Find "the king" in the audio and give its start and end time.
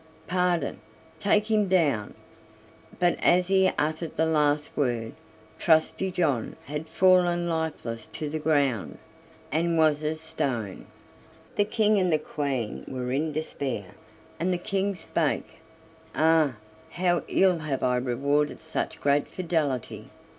11.55-11.99, 14.51-14.95